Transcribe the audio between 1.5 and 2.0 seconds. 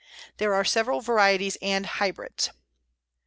and